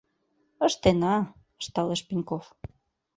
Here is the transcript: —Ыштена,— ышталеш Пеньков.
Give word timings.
—Ыштена,— 0.67 1.15
ышталеш 1.61 2.01
Пеньков. 2.07 2.43